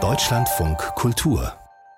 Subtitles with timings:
[0.00, 1.52] Deutschlandfunk Kultur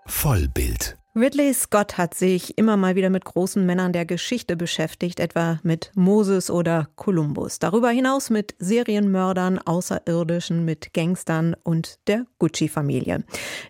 [0.07, 5.61] Vollbild Ridley Scott hat sich immer mal wieder mit großen Männern der Geschichte beschäftigt, etwa
[5.63, 7.59] mit Moses oder Kolumbus.
[7.59, 13.25] Darüber hinaus mit Serienmördern, Außerirdischen, mit Gangstern und der Gucci-Familie.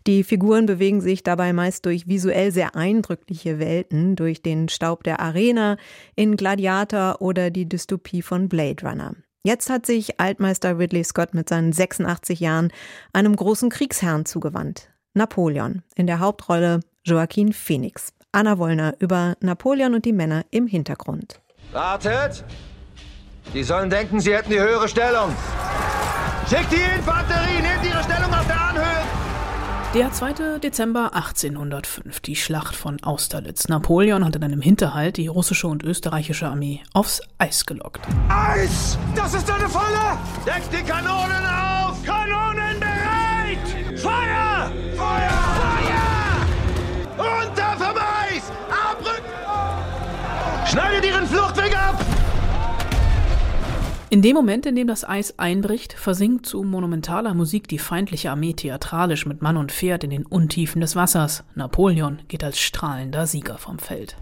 [0.07, 5.19] Die Figuren bewegen sich dabei meist durch visuell sehr eindrückliche Welten, durch den Staub der
[5.19, 5.79] Arena,
[6.15, 9.17] in Gladiator oder die Dystopie von Blade Runner.
[9.43, 12.71] Jetzt hat sich Altmeister Ridley Scott mit seinen 86 Jahren
[13.15, 14.91] einem großen Kriegsherrn zugewandt.
[15.15, 15.83] Napoleon.
[15.95, 18.13] In der Hauptrolle Joaquin Phoenix.
[18.33, 21.41] Anna Wollner über Napoleon und die Männer im Hintergrund.
[21.73, 22.45] Wartet!
[23.55, 25.35] Die sollen denken, sie hätten die höhere Stellung.
[26.49, 28.70] Schickt die Infanterie, nehmt ihre Stellung auf der Anhöhe!
[29.93, 30.61] Der 2.
[30.61, 33.67] Dezember 1805, die Schlacht von Austerlitz.
[33.67, 38.07] Napoleon hat in einem Hinterhalt die russische und österreichische Armee aufs Eis gelockt.
[38.29, 38.97] Eis!
[39.17, 40.17] Das ist eine Falle!
[40.47, 42.01] Deckt die Kanonen auf!
[42.05, 42.70] Kanonen
[54.21, 58.53] In dem Moment, in dem das Eis einbricht, versinkt zu monumentaler Musik die feindliche Armee
[58.53, 61.43] theatralisch mit Mann und Pferd in den Untiefen des Wassers.
[61.55, 64.19] Napoleon geht als strahlender Sieger vom Feld.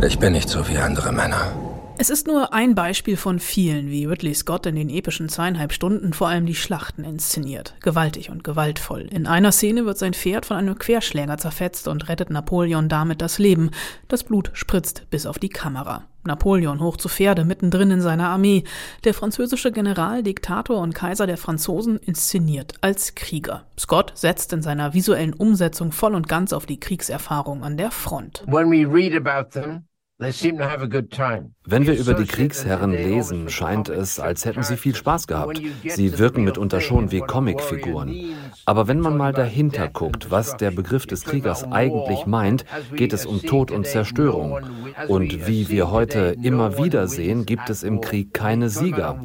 [0.00, 1.50] Ich bin nicht so wie andere Männer.
[1.96, 6.12] Es ist nur ein Beispiel von vielen, wie Ridley Scott in den epischen zweieinhalb Stunden
[6.12, 7.76] vor allem die Schlachten inszeniert.
[7.82, 9.02] Gewaltig und gewaltvoll.
[9.02, 13.38] In einer Szene wird sein Pferd von einem Querschläger zerfetzt und rettet Napoleon damit das
[13.38, 13.70] Leben.
[14.08, 16.08] Das Blut spritzt bis auf die Kamera.
[16.24, 18.64] Napoleon hoch zu Pferde mittendrin in seiner Armee.
[19.04, 23.66] Der französische General, Diktator und Kaiser der Franzosen inszeniert als Krieger.
[23.78, 28.42] Scott setzt in seiner visuellen Umsetzung voll und ganz auf die Kriegserfahrung an der Front.
[28.48, 29.84] When we read about them,
[30.16, 35.60] wenn wir über die Kriegsherren lesen, scheint es, als hätten sie viel Spaß gehabt.
[35.88, 38.34] Sie wirken mitunter schon wie Comicfiguren.
[38.64, 43.26] Aber wenn man mal dahinter guckt, was der Begriff des Kriegers eigentlich meint, geht es
[43.26, 44.60] um Tod und Zerstörung.
[45.08, 49.20] Und wie wir heute immer wieder sehen, gibt es im Krieg keine Sieger.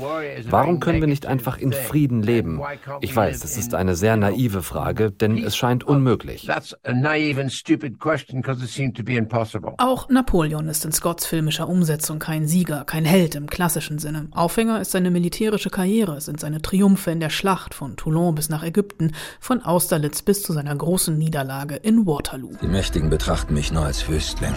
[0.50, 2.62] Warum können wir nicht einfach in Frieden leben?
[3.02, 6.50] Ich weiß, das ist eine sehr naive Frage, denn es scheint unmöglich.
[9.78, 14.28] Auch Napoleon ist in Scotts filmischer Umsetzung kein Sieger, kein Held im klassischen Sinne.
[14.32, 18.64] Aufhänger ist seine militärische Karriere, sind seine Triumphe in der Schlacht von Toulon bis nach
[18.64, 22.54] Ägypten, von Austerlitz bis zu seiner großen Niederlage in Waterloo.
[22.62, 24.54] Die Mächtigen betrachten mich nur als Wüstling,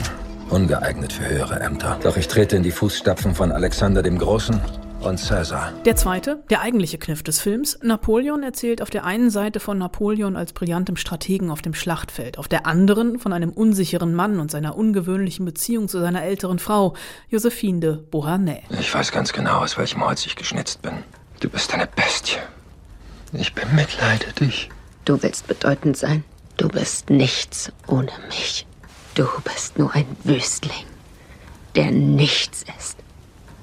[0.50, 1.98] ungeeignet für höhere Ämter.
[2.02, 4.60] Doch ich trete in die Fußstapfen von Alexander dem Großen
[5.04, 5.72] und Caesar.
[5.84, 10.36] Der zweite, der eigentliche Kniff des Films, Napoleon erzählt auf der einen Seite von Napoleon
[10.36, 14.76] als brillantem Strategen auf dem Schlachtfeld, auf der anderen von einem unsicheren Mann und seiner
[14.76, 16.94] ungewöhnlichen Beziehung zu seiner älteren Frau,
[17.28, 18.62] Josephine de Beauharnais.
[18.78, 20.94] Ich weiß ganz genau, aus welchem Holz ich geschnitzt bin.
[21.40, 22.38] Du bist eine Bestie.
[23.32, 24.68] Ich bemitleide dich.
[25.04, 26.22] Du willst bedeutend sein.
[26.56, 28.66] Du bist nichts ohne mich.
[29.14, 30.86] Du bist nur ein Wüstling,
[31.74, 33.01] der nichts ist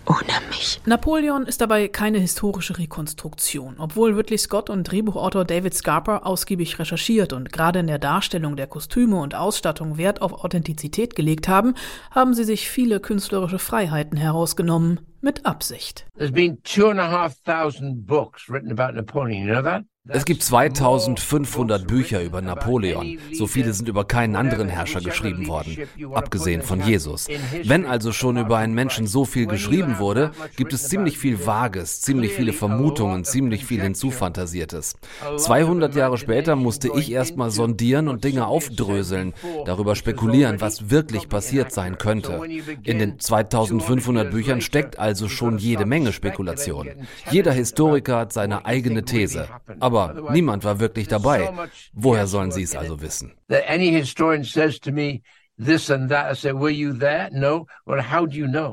[0.10, 0.82] ohne mich.
[0.86, 7.32] Napoleon ist dabei keine historische Rekonstruktion, obwohl Ridley Scott und Drehbuchautor David Scarper ausgiebig recherchiert
[7.32, 11.76] und gerade in der Darstellung der Kostüme und Ausstattung Wert auf Authentizität gelegt haben,
[12.12, 16.08] haben sie sich viele künstlerische Freiheiten herausgenommen, mit Absicht.
[16.18, 19.84] There's been two and a half thousand books written about Napoleon, you know that?
[20.12, 23.20] Es gibt 2500 Bücher über Napoleon.
[23.34, 25.78] So viele sind über keinen anderen Herrscher geschrieben worden,
[26.14, 27.28] abgesehen von Jesus.
[27.64, 32.02] Wenn also schon über einen Menschen so viel geschrieben wurde, gibt es ziemlich viel Vages,
[32.02, 34.96] ziemlich viele Vermutungen, ziemlich viel hinzufantasiertes.
[35.38, 39.34] 200 Jahre später musste ich erstmal sondieren und Dinge aufdröseln,
[39.66, 42.42] darüber spekulieren, was wirklich passiert sein könnte.
[42.84, 46.90] In den 2500 Büchern steckt also schon jede Menge Spekulation.
[47.30, 49.48] Jeder Historiker hat seine eigene These.
[49.80, 51.50] Aber aber niemand war wirklich dabei.
[51.94, 53.34] Woher sollen Sie es also wissen?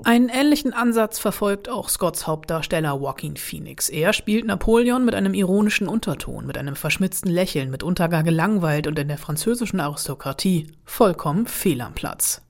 [0.05, 3.89] Einen ähnlichen Ansatz verfolgt auch Scotts Hauptdarsteller Joaquin Phoenix.
[3.89, 8.99] Er spielt Napoleon mit einem ironischen Unterton, mit einem verschmitzten Lächeln, mitunter gar gelangweilt und
[9.01, 12.46] in der französischen Aristokratie vollkommen fehl am Platz.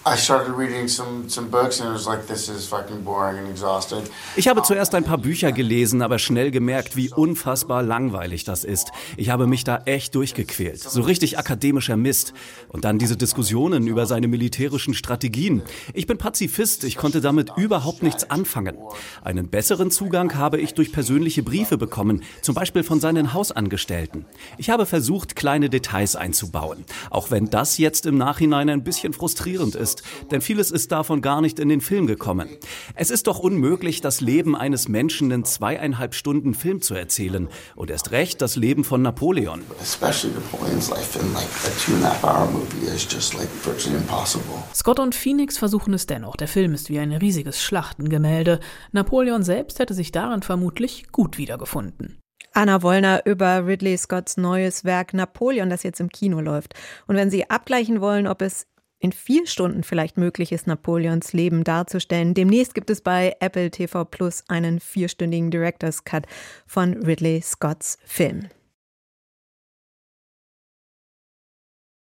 [4.37, 8.93] Ich habe zuerst ein paar Bücher gelesen, aber schnell gemerkt, wie unfassbar langweilig das ist.
[9.17, 10.81] Ich habe mich da echt durchgequält.
[10.81, 12.35] So richtig akademischer Mist.
[12.69, 15.63] Und dann diese Diskussionen über seine seine militärischen Strategien.
[15.93, 18.77] Ich bin Pazifist, ich konnte damit überhaupt nichts anfangen.
[19.23, 24.25] Einen besseren Zugang habe ich durch persönliche Briefe bekommen, zum Beispiel von seinen Hausangestellten.
[24.59, 29.75] Ich habe versucht, kleine Details einzubauen, auch wenn das jetzt im Nachhinein ein bisschen frustrierend
[29.75, 29.96] ist,
[30.31, 32.49] denn vieles ist davon gar nicht in den Film gekommen.
[32.95, 37.91] Es ist doch unmöglich, das Leben eines Menschen in zweieinhalb Stunden Film zu erzählen und
[37.91, 39.63] erst recht das Leben von Napoleon.
[44.75, 46.37] Scott und Phoenix versuchen es dennoch.
[46.37, 48.61] Der Film ist wie ein riesiges Schlachtengemälde.
[48.93, 52.19] Napoleon selbst hätte sich darin vermutlich gut wiedergefunden.
[52.53, 56.73] Anna Wollner über Ridley Scotts neues Werk Napoleon, das jetzt im Kino läuft.
[57.07, 58.67] Und wenn Sie abgleichen wollen, ob es
[58.99, 62.35] in vier Stunden vielleicht möglich ist, Napoleons Leben darzustellen.
[62.35, 66.27] Demnächst gibt es bei Apple TV Plus einen vierstündigen Director's Cut
[66.67, 68.49] von Ridley Scotts Film.